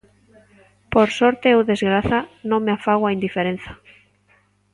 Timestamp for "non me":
2.49-2.73